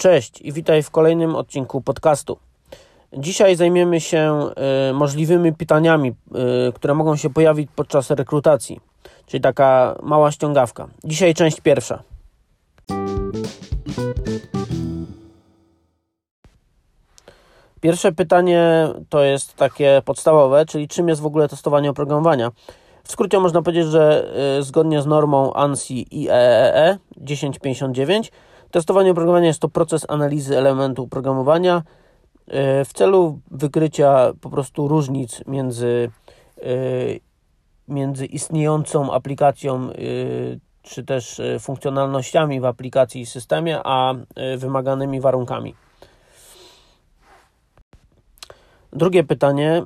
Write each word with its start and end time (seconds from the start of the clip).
Cześć 0.00 0.40
i 0.40 0.52
witaj 0.52 0.82
w 0.82 0.90
kolejnym 0.90 1.36
odcinku 1.36 1.80
podcastu. 1.80 2.38
Dzisiaj 3.12 3.56
zajmiemy 3.56 4.00
się 4.00 4.50
y, 4.90 4.94
możliwymi 4.94 5.52
pytaniami, 5.52 6.08
y, 6.68 6.72
które 6.72 6.94
mogą 6.94 7.16
się 7.16 7.30
pojawić 7.30 7.70
podczas 7.76 8.10
rekrutacji, 8.10 8.80
czyli 9.26 9.40
taka 9.40 9.98
mała 10.02 10.32
ściągawka. 10.32 10.88
Dzisiaj 11.04 11.34
część 11.34 11.60
pierwsza. 11.60 12.02
Pierwsze 17.80 18.12
pytanie 18.12 18.88
to 19.08 19.22
jest 19.22 19.54
takie 19.54 20.02
podstawowe, 20.04 20.66
czyli 20.66 20.88
czym 20.88 21.08
jest 21.08 21.20
w 21.20 21.26
ogóle 21.26 21.48
testowanie 21.48 21.90
oprogramowania. 21.90 22.50
W 23.10 23.12
skrócie 23.12 23.40
można 23.40 23.62
powiedzieć, 23.62 23.86
że 23.86 24.32
y, 24.58 24.62
zgodnie 24.62 25.02
z 25.02 25.06
normą 25.06 25.52
ANSI 25.52 26.06
IEEE 26.10 26.98
1059 27.26 28.32
Testowanie 28.70 29.10
oprogramowania 29.10 29.46
jest 29.46 29.60
to 29.60 29.68
proces 29.68 30.06
analizy 30.08 30.58
elementu 30.58 31.02
oprogramowania 31.02 31.82
e, 32.46 32.84
w 32.84 32.92
celu 32.92 33.40
wykrycia 33.50 34.32
po 34.40 34.50
prostu 34.50 34.88
różnic 34.88 35.42
między, 35.46 36.10
e, 36.56 36.62
między 37.88 38.26
istniejącą 38.26 39.12
aplikacją 39.12 39.90
e, 39.90 39.94
czy 40.82 41.04
też 41.04 41.40
funkcjonalnościami 41.60 42.60
w 42.60 42.64
aplikacji 42.64 43.20
i 43.20 43.26
systemie, 43.26 43.80
a 43.84 44.14
wymaganymi 44.58 45.20
warunkami. 45.20 45.74
Drugie 48.92 49.24
pytanie, 49.24 49.82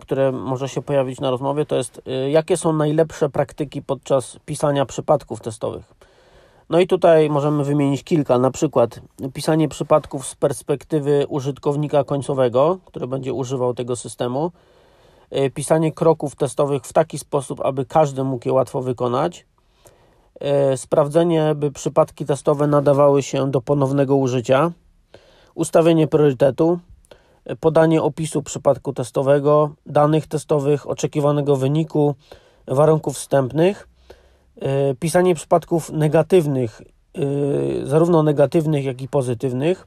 które 0.00 0.32
może 0.32 0.68
się 0.68 0.82
pojawić 0.82 1.20
na 1.20 1.30
rozmowie, 1.30 1.66
to 1.66 1.76
jest 1.76 2.02
jakie 2.30 2.56
są 2.56 2.72
najlepsze 2.72 3.28
praktyki 3.28 3.82
podczas 3.82 4.38
pisania 4.46 4.86
przypadków 4.86 5.40
testowych? 5.40 5.94
No 6.70 6.80
i 6.80 6.86
tutaj 6.86 7.30
możemy 7.30 7.64
wymienić 7.64 8.04
kilka, 8.04 8.38
na 8.38 8.50
przykład 8.50 9.00
pisanie 9.34 9.68
przypadków 9.68 10.26
z 10.26 10.34
perspektywy 10.34 11.26
użytkownika 11.28 12.04
końcowego, 12.04 12.78
który 12.84 13.06
będzie 13.06 13.32
używał 13.32 13.74
tego 13.74 13.96
systemu, 13.96 14.52
e, 15.30 15.50
pisanie 15.50 15.92
kroków 15.92 16.36
testowych 16.36 16.82
w 16.82 16.92
taki 16.92 17.18
sposób, 17.18 17.60
aby 17.60 17.86
każdy 17.86 18.24
mógł 18.24 18.48
je 18.48 18.52
łatwo 18.52 18.82
wykonać, 18.82 19.46
e, 20.40 20.76
sprawdzenie, 20.76 21.54
by 21.54 21.70
przypadki 21.70 22.24
testowe 22.24 22.66
nadawały 22.66 23.22
się 23.22 23.50
do 23.50 23.60
ponownego 23.60 24.16
użycia, 24.16 24.72
ustawienie 25.54 26.06
priorytetu, 26.06 26.78
podanie 27.60 28.02
opisu 28.02 28.42
przypadku 28.42 28.92
testowego, 28.92 29.70
danych 29.86 30.26
testowych, 30.26 30.90
oczekiwanego 30.90 31.56
wyniku, 31.56 32.14
warunków 32.66 33.16
wstępnych, 33.16 33.88
E, 34.60 34.94
pisanie 34.94 35.34
przypadków 35.34 35.90
negatywnych, 35.92 36.82
e, 36.82 37.86
zarówno 37.86 38.22
negatywnych, 38.22 38.84
jak 38.84 39.02
i 39.02 39.08
pozytywnych, 39.08 39.86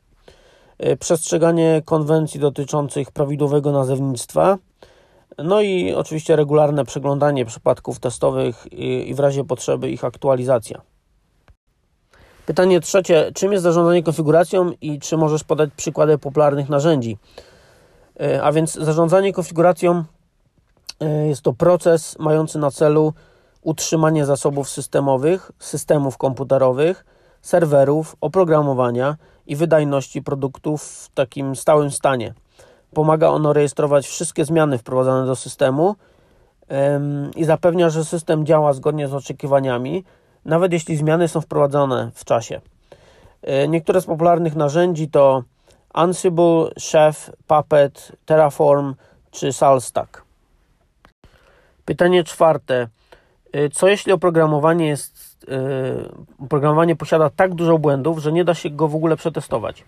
e, 0.78 0.98
przestrzeganie 0.98 1.82
konwencji 1.86 2.40
dotyczących 2.40 3.12
prawidłowego 3.12 3.72
nazewnictwa, 3.72 4.58
no 5.38 5.62
i 5.62 5.94
oczywiście 5.94 6.36
regularne 6.36 6.86
przeglądanie 6.86 7.46
przypadków 7.46 8.00
testowych 8.00 8.74
i 8.74 9.14
w 9.14 9.20
razie 9.20 9.44
potrzeby 9.44 9.90
ich 9.92 10.04
aktualizacja. 10.04 10.82
Pytanie 12.46 12.80
trzecie, 12.80 13.32
czym 13.36 13.52
jest 13.52 13.64
zarządzanie 13.64 14.04
konfiguracją 14.04 14.72
i 14.82 15.00
czy 15.00 15.18
możesz 15.18 15.44
podać 15.44 15.70
przykłady 15.76 16.18
popularnych 16.18 16.70
narzędzi? 16.70 17.18
A 18.44 18.52
więc 18.52 18.74
zarządzanie 18.74 19.34
konfiguracją 19.34 20.04
jest 21.28 21.42
to 21.42 21.54
proces 21.54 22.20
mający 22.20 22.60
na 22.60 22.72
celu 22.72 23.14
utrzymanie 23.62 24.26
zasobów 24.26 24.70
systemowych, 24.70 25.52
systemów 25.60 26.18
komputerowych, 26.18 27.06
serwerów, 27.42 28.16
oprogramowania 28.22 29.16
i 29.48 29.56
wydajności 29.56 30.22
produktów 30.22 30.84
w 30.84 31.10
takim 31.14 31.56
stałym 31.56 31.92
stanie. 31.92 32.34
Pomaga 32.94 33.28
ono 33.28 33.54
rejestrować 33.54 34.08
wszystkie 34.08 34.46
zmiany 34.46 34.78
wprowadzane 34.78 35.26
do 35.26 35.36
systemu 35.36 35.96
i 37.36 37.46
zapewnia, 37.46 37.90
że 37.90 38.06
system 38.06 38.46
działa 38.46 38.74
zgodnie 38.74 39.08
z 39.08 39.14
oczekiwaniami, 39.14 40.04
nawet 40.46 40.74
jeśli 40.74 40.98
zmiany 40.98 41.28
są 41.28 41.42
wprowadzone 41.42 42.12
w 42.14 42.26
czasie. 42.26 42.62
E, 43.42 43.68
niektóre 43.68 44.02
z 44.02 44.06
popularnych 44.06 44.56
narzędzi 44.56 45.10
to 45.10 45.44
Ansible, 45.94 46.70
Chef, 46.92 47.32
Puppet, 47.48 48.12
Terraform 48.26 48.96
czy 49.32 49.54
SalStack. 49.54 50.24
Pytanie 51.86 52.24
czwarte. 52.24 52.88
Y, 53.56 53.70
co 53.70 53.88
jeśli 53.88 54.12
oprogramowanie 54.12 54.88
jest, 54.88 55.44
y, 56.40 56.44
oprogramowanie 56.46 56.96
posiada 56.96 57.30
tak 57.30 57.56
dużo 57.56 57.78
błędów, 57.78 58.20
że 58.20 58.32
nie 58.32 58.44
da 58.46 58.54
się 58.54 58.70
go 58.70 58.88
w 58.88 58.96
ogóle 58.96 59.16
przetestować? 59.16 59.84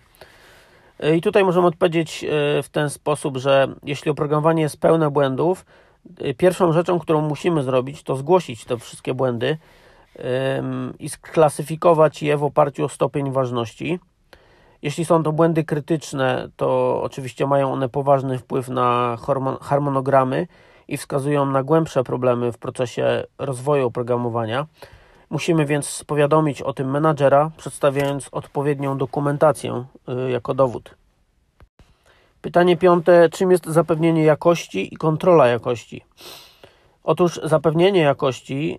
Y, 1.04 1.16
I 1.16 1.20
tutaj 1.20 1.44
możemy 1.44 1.66
odpowiedzieć 1.66 2.24
w 2.62 2.68
ten 2.72 2.90
sposób, 2.90 3.36
że 3.36 3.68
jeśli 3.82 4.10
oprogramowanie 4.10 4.62
jest 4.62 4.80
pełne 4.80 5.10
błędów, 5.10 5.66
pierwszą 6.36 6.72
rzeczą, 6.72 6.98
którą 6.98 7.20
musimy 7.20 7.62
zrobić, 7.62 8.02
to 8.02 8.16
zgłosić 8.16 8.64
te 8.64 8.78
wszystkie 8.78 9.14
błędy 9.14 9.58
i 10.98 11.08
sklasyfikować 11.08 12.22
je 12.22 12.36
w 12.36 12.44
oparciu 12.44 12.84
o 12.84 12.88
stopień 12.88 13.32
ważności. 13.32 13.98
Jeśli 14.82 15.04
są 15.04 15.22
to 15.22 15.32
błędy 15.32 15.64
krytyczne, 15.64 16.48
to 16.56 17.00
oczywiście 17.02 17.46
mają 17.46 17.72
one 17.72 17.88
poważny 17.88 18.38
wpływ 18.38 18.68
na 18.68 19.16
harmonogramy 19.60 20.46
i 20.88 20.96
wskazują 20.96 21.46
na 21.46 21.62
głębsze 21.62 22.04
problemy 22.04 22.52
w 22.52 22.58
procesie 22.58 23.24
rozwoju 23.38 23.86
oprogramowania. 23.86 24.66
Musimy 25.30 25.66
więc 25.66 26.04
powiadomić 26.06 26.62
o 26.62 26.72
tym 26.72 26.90
menadżera, 26.90 27.50
przedstawiając 27.56 28.28
odpowiednią 28.32 28.98
dokumentację 28.98 29.84
y, 30.26 30.30
jako 30.30 30.54
dowód. 30.54 30.94
Pytanie 32.40 32.76
piąte: 32.76 33.28
czym 33.28 33.50
jest 33.50 33.66
zapewnienie 33.66 34.24
jakości 34.24 34.94
i 34.94 34.96
kontrola 34.96 35.46
jakości? 35.46 36.04
Otóż 37.04 37.40
zapewnienie 37.44 38.00
jakości 38.00 38.78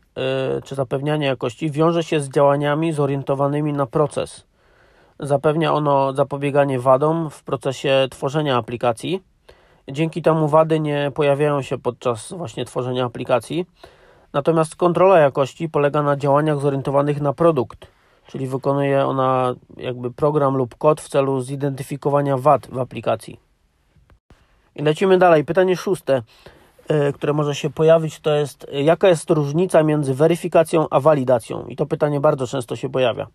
y, 0.58 0.62
czy 0.62 0.76
zapewnianie 0.76 1.26
jakości 1.26 1.72
wiąże 1.72 2.04
się 2.04 2.20
z 2.20 2.30
działaniami 2.30 2.94
zorientowanymi 2.94 3.74
na 3.74 3.86
proces. 3.86 4.47
Zapewnia 5.20 5.74
ono 5.74 6.14
zapobieganie 6.14 6.80
wadom 6.80 7.30
w 7.30 7.44
procesie 7.44 8.08
tworzenia 8.12 8.58
aplikacji 8.58 9.22
Dzięki 9.92 10.22
temu 10.22 10.48
wady 10.48 10.80
nie 10.80 11.12
pojawiają 11.16 11.62
się 11.62 11.78
podczas 11.78 12.34
właśnie 12.34 12.66
tworzenia 12.66 13.06
aplikacji. 13.06 13.66
Natomiast 14.34 14.76
kontrola 14.76 15.20
jakości 15.20 15.70
polega 15.70 16.04
na 16.04 16.18
działaniach 16.18 16.60
zorientowanych 16.60 17.22
na 17.22 17.34
produkt, 17.34 17.88
czyli 18.28 18.48
wykonuje 18.48 19.06
ona 19.06 19.56
jakby 19.78 20.12
program 20.12 20.58
lub 20.58 20.76
kod 20.76 21.02
w 21.02 21.10
celu 21.10 21.42
zidentyfikowania 21.42 22.38
wad 22.38 22.68
w 22.68 22.80
aplikacji. 22.80 23.40
I 24.76 24.84
lecimy 24.84 25.18
dalej. 25.18 25.46
Pytanie 25.46 25.78
szóste, 25.78 26.22
e, 26.88 27.14
które 27.14 27.34
może 27.34 27.56
się 27.56 27.70
pojawić, 27.70 28.20
to 28.20 28.36
jest 28.36 28.68
jaka 28.72 29.08
jest 29.08 29.30
różnica 29.30 29.84
między 29.84 30.14
weryfikacją 30.14 30.88
a 30.90 31.00
walidacją? 31.00 31.66
I 31.68 31.76
to 31.76 31.86
pytanie 31.86 32.20
bardzo 32.20 32.48
często 32.48 32.76
się 32.76 32.90
pojawia. 32.90 33.28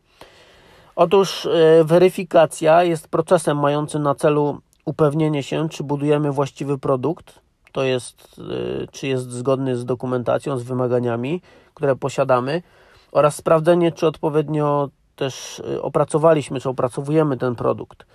Otóż 0.96 1.46
e, 1.46 1.84
weryfikacja 1.84 2.84
jest 2.84 3.08
procesem 3.08 3.58
mającym 3.58 4.02
na 4.02 4.14
celu 4.14 4.60
upewnienie 4.84 5.42
się, 5.42 5.68
czy 5.68 5.84
budujemy 5.84 6.32
właściwy 6.32 6.78
produkt, 6.78 7.40
to 7.72 7.82
jest, 7.82 8.38
y, 8.38 8.88
czy 8.92 9.06
jest 9.06 9.30
zgodny 9.30 9.76
z 9.76 9.84
dokumentacją, 9.84 10.58
z 10.58 10.62
wymaganiami, 10.62 11.42
które 11.74 11.96
posiadamy, 11.96 12.62
oraz 13.12 13.36
sprawdzenie, 13.36 13.92
czy 13.92 14.06
odpowiednio 14.06 14.88
też 15.16 15.58
y, 15.58 15.82
opracowaliśmy, 15.82 16.60
czy 16.60 16.68
opracowujemy 16.68 17.36
ten 17.36 17.54
produkt. 17.54 18.06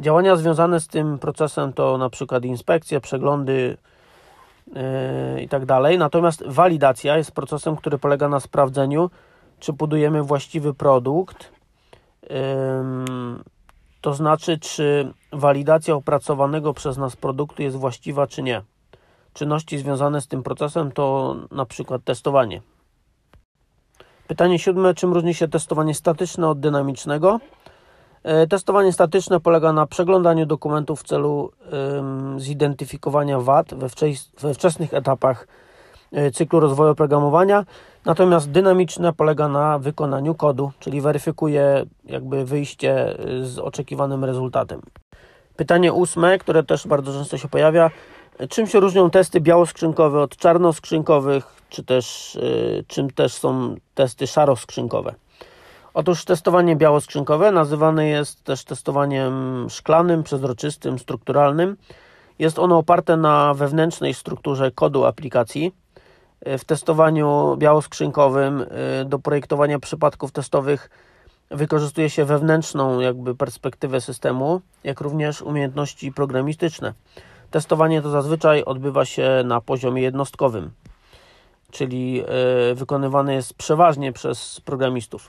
Działania 0.00 0.36
związane 0.36 0.80
z 0.80 0.88
tym 0.88 1.18
procesem 1.18 1.72
to 1.72 1.98
na 1.98 2.10
przykład 2.10 2.44
inspekcje, 2.44 3.00
przeglądy 3.00 3.76
i 5.42 5.48
tak 5.48 5.66
dalej. 5.66 5.98
Natomiast 5.98 6.46
walidacja 6.46 7.16
jest 7.16 7.32
procesem, 7.32 7.76
który 7.76 7.98
polega 7.98 8.28
na 8.28 8.40
sprawdzeniu, 8.40 9.10
czy 9.58 9.72
budujemy 9.72 10.22
właściwy 10.22 10.74
produkt, 10.74 11.52
to 14.00 14.14
znaczy, 14.14 14.58
czy 14.58 15.12
walidacja 15.32 15.94
opracowanego 15.94 16.74
przez 16.74 16.98
nas 16.98 17.16
produktu 17.16 17.62
jest 17.62 17.76
właściwa, 17.76 18.26
czy 18.26 18.42
nie. 18.42 18.62
Czynności 19.32 19.78
związane 19.78 20.20
z 20.20 20.26
tym 20.28 20.42
procesem 20.42 20.92
to 20.92 21.36
na 21.50 21.66
przykład 21.66 22.04
testowanie. 22.04 22.62
Pytanie 24.26 24.58
siódme, 24.58 24.94
czym 24.94 25.12
różni 25.12 25.34
się 25.34 25.48
testowanie 25.48 25.94
statyczne 25.94 26.48
od 26.48 26.60
dynamicznego? 26.60 27.40
E, 28.22 28.46
testowanie 28.46 28.92
statyczne 28.92 29.40
polega 29.40 29.72
na 29.72 29.86
przeglądaniu 29.86 30.46
dokumentów 30.46 31.00
w 31.00 31.04
celu 31.04 31.52
zidentyfikowania 32.38 33.40
wad 33.40 33.74
we, 33.74 34.54
wczesnych 34.54 34.94
etapach 34.94 35.46
cyklu 36.32 36.60
rozwoju 36.60 36.90
oprogramowania 36.90 37.64
Natomiast 38.04 38.50
dynamiczne 38.50 39.12
polega 39.12 39.48
na 39.48 39.78
wykonaniu 39.78 40.34
kodu, 40.34 40.72
czyli 40.78 41.00
weryfikuje 41.00 41.84
jakby 42.04 42.44
wyjście 42.44 43.16
z 43.42 43.58
oczekiwanym 43.58 44.24
rezultatem. 44.24 44.80
Pytanie 45.56 45.92
ósme, 45.92 46.38
które 46.38 46.62
też 46.62 46.86
bardzo 46.86 47.12
często 47.12 47.38
się 47.38 47.48
pojawia. 47.48 47.90
Czym 48.48 48.66
się 48.66 48.80
różnią 48.80 49.10
testy 49.10 49.40
białoskrzynkowe 49.40 50.20
od 50.20 50.36
czarnoskrzynkowych? 50.36 51.62
czy 51.72 51.84
też 51.84 52.38
czym 52.86 53.10
też 53.10 53.32
są 53.32 53.74
testy 53.94 54.26
szaroskrzynkowe. 54.26 55.14
Otóż 55.94 56.24
testowanie 56.24 56.76
białoskrzynkowe 56.76 57.52
nazywane 57.52 58.08
jest 58.08 58.44
też 58.44 58.64
testowaniem 58.64 59.66
szklanym, 59.70 60.22
przezroczystym, 60.22 60.98
strukturalnym. 60.98 61.76
Jest 62.38 62.58
ono 62.58 62.78
oparte 62.78 63.16
na 63.16 63.54
wewnętrznej 63.54 64.14
strukturze 64.14 64.70
kodu 64.70 65.04
aplikacji. 65.04 65.72
W 66.46 66.64
testowaniu 66.64 67.56
białoskrzynkowym 67.58 68.66
do 69.04 69.18
projektowania 69.18 69.78
przypadków 69.78 70.32
testowych 70.32 70.90
wykorzystuje 71.50 72.10
się 72.10 72.24
wewnętrzną 72.24 73.00
jakby 73.00 73.34
perspektywę 73.34 74.00
systemu, 74.00 74.60
jak 74.84 75.00
również 75.00 75.42
umiejętności 75.42 76.12
programistyczne. 76.12 76.94
Testowanie 77.50 78.02
to 78.02 78.10
zazwyczaj 78.10 78.64
odbywa 78.64 79.04
się 79.04 79.42
na 79.44 79.60
poziomie 79.60 80.02
jednostkowym, 80.02 80.70
czyli 81.70 82.20
e, 82.20 82.74
wykonywane 82.74 83.34
jest 83.34 83.54
przeważnie 83.54 84.12
przez 84.12 84.60
programistów. 84.60 85.28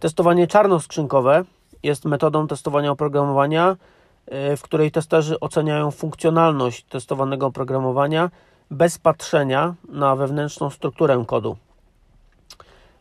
Testowanie 0.00 0.46
czarnoskrzynkowe 0.46 1.44
jest 1.82 2.04
metodą 2.04 2.46
testowania 2.46 2.90
oprogramowania, 2.90 3.76
e, 4.26 4.56
w 4.56 4.62
której 4.62 4.90
testerzy 4.90 5.40
oceniają 5.40 5.90
funkcjonalność 5.90 6.84
testowanego 6.84 7.46
oprogramowania 7.46 8.30
bez 8.70 8.98
patrzenia 8.98 9.74
na 9.88 10.16
wewnętrzną 10.16 10.70
strukturę 10.70 11.24
kodu. 11.26 11.56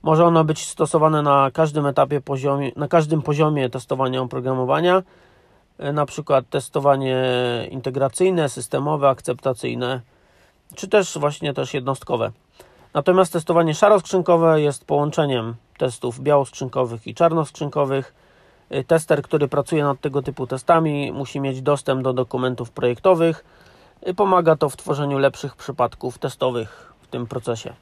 Może 0.03 0.25
ono 0.25 0.43
być 0.43 0.65
stosowane 0.65 1.21
na 1.21 1.51
każdym 1.53 1.85
etapie 1.85 2.21
poziomie, 2.21 2.71
na 2.75 2.87
każdym 2.87 3.21
poziomie 3.21 3.69
testowania 3.69 4.21
oprogramowania, 4.21 5.03
e, 5.77 5.93
na 5.93 6.05
przykład 6.05 6.49
testowanie 6.49 7.17
integracyjne, 7.71 8.49
systemowe, 8.49 9.09
akceptacyjne, 9.09 10.01
czy 10.75 10.87
też 10.87 11.17
właśnie 11.17 11.53
też 11.53 11.73
jednostkowe. 11.73 12.31
Natomiast 12.93 13.33
testowanie 13.33 13.73
szaroskrzynkowe 13.75 14.61
jest 14.61 14.85
połączeniem 14.85 15.55
testów 15.77 16.19
białoskrzynkowych 16.19 17.07
i 17.07 17.15
czarnoskrzynkowych. 17.15 18.13
E, 18.69 18.83
tester, 18.83 19.21
który 19.21 19.47
pracuje 19.47 19.83
nad 19.83 20.01
tego 20.01 20.21
typu 20.21 20.47
testami, 20.47 21.11
musi 21.11 21.39
mieć 21.39 21.61
dostęp 21.61 22.03
do 22.03 22.13
dokumentów 22.13 22.71
projektowych. 22.71 23.45
Pomaga 24.15 24.55
to 24.55 24.69
w 24.69 24.77
tworzeniu 24.77 25.17
lepszych 25.17 25.55
przypadków 25.55 26.17
testowych 26.17 26.93
w 27.01 27.07
tym 27.07 27.27
procesie. 27.27 27.73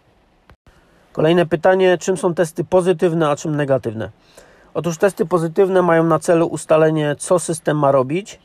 Kolejne 1.13 1.45
pytanie, 1.45 1.97
czym 1.97 2.17
są 2.17 2.33
testy 2.33 2.63
pozytywne, 2.63 3.29
a 3.29 3.35
czym 3.35 3.55
negatywne? 3.55 4.09
Otóż 4.73 4.97
testy 4.97 5.25
pozytywne 5.25 5.81
mają 5.81 6.03
na 6.03 6.19
celu 6.19 6.47
ustalenie, 6.47 7.15
co 7.19 7.39
system 7.39 7.79
ma 7.79 7.91
robić. 7.91 8.39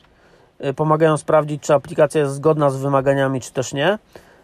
Y, 0.65 0.73
pomagają 0.73 1.17
sprawdzić, 1.17 1.63
czy 1.63 1.73
aplikacja 1.73 2.21
jest 2.21 2.33
zgodna 2.33 2.69
z 2.69 2.77
wymaganiami, 2.77 3.41
czy 3.41 3.51
też 3.51 3.73
nie. 3.73 3.99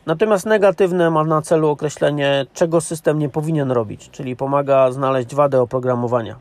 Natomiast 0.06 0.46
negatywne 0.46 1.10
ma 1.10 1.24
na 1.24 1.42
celu 1.42 1.70
określenie, 1.70 2.46
czego 2.54 2.82
system 2.82 3.20
nie 3.20 3.30
powinien 3.30 3.72
robić, 3.72 4.10
czyli 4.10 4.36
pomaga 4.36 4.92
znaleźć 4.92 5.36
wadę 5.36 5.62
oprogramowania. 5.62 6.36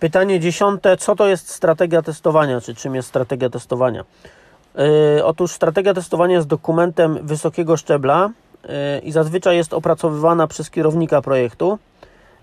Pytanie 0.00 0.40
dziesiąte, 0.40 0.96
co 0.96 1.16
to 1.16 1.26
jest 1.26 1.50
strategia 1.50 2.02
testowania, 2.02 2.60
czy 2.60 2.74
czym 2.74 2.94
jest 2.94 3.08
strategia 3.08 3.50
testowania? 3.50 4.04
Yy, 4.74 5.24
otóż 5.24 5.52
strategia 5.52 5.94
testowania 5.94 6.34
jest 6.34 6.48
dokumentem 6.48 7.18
wysokiego 7.26 7.76
szczebla, 7.76 8.30
Y, 8.64 9.00
i 9.00 9.12
zazwyczaj 9.12 9.56
jest 9.56 9.74
opracowywana 9.74 10.46
przez 10.46 10.70
kierownika 10.70 11.22
projektu. 11.22 11.78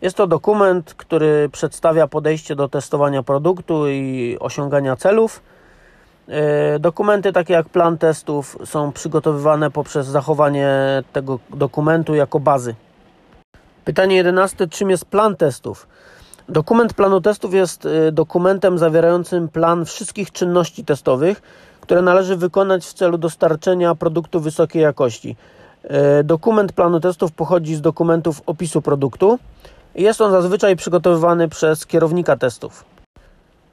Jest 0.01 0.17
to 0.17 0.27
dokument, 0.27 0.93
który 0.93 1.49
przedstawia 1.51 2.07
podejście 2.07 2.55
do 2.55 2.69
testowania 2.69 3.23
produktu 3.23 3.89
i 3.89 4.37
osiągania 4.39 4.95
celów. 4.95 5.41
Y, 6.75 6.79
dokumenty 6.79 7.33
takie 7.33 7.53
jak 7.53 7.69
plan 7.69 7.97
testów 7.97 8.57
są 8.65 8.91
przygotowywane 8.91 9.71
poprzez 9.71 10.07
zachowanie 10.07 10.69
tego 11.13 11.39
dokumentu 11.49 12.15
jako 12.15 12.39
bazy. 12.39 12.75
Pytanie 13.85 14.15
11. 14.15 14.67
Czym 14.67 14.89
jest 14.89 15.05
plan 15.05 15.35
testów? 15.35 15.87
Dokument 16.49 16.93
planu 16.93 17.21
testów 17.21 17.53
jest 17.53 17.85
y, 17.85 18.11
dokumentem 18.11 18.77
zawierającym 18.77 19.49
plan 19.49 19.85
wszystkich 19.85 20.31
czynności 20.31 20.85
testowych, 20.85 21.41
które 21.87 22.01
należy 22.01 22.35
wykonać 22.35 22.85
w 22.85 22.93
celu 22.93 23.17
dostarczenia 23.17 23.95
produktu 23.95 24.39
wysokiej 24.39 24.81
jakości. 24.81 25.35
E, 25.83 26.23
dokument 26.23 26.71
planu 26.71 26.99
testów 26.99 27.31
pochodzi 27.31 27.75
z 27.75 27.81
dokumentów 27.81 28.41
opisu 28.45 28.81
produktu. 28.81 29.39
Jest 29.95 30.21
on 30.21 30.31
zazwyczaj 30.31 30.75
przygotowywany 30.75 31.49
przez 31.49 31.85
kierownika 31.85 32.37
testów. 32.37 32.85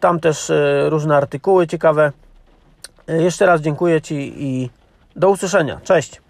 Tam 0.00 0.20
też 0.20 0.52
różne 0.88 1.16
artykuły 1.16 1.66
ciekawe. 1.66 2.12
Jeszcze 3.08 3.46
raz 3.46 3.60
dziękuję 3.60 4.00
Ci 4.00 4.44
i 4.44 4.70
do 5.16 5.30
usłyszenia. 5.30 5.80
Cześć! 5.84 6.25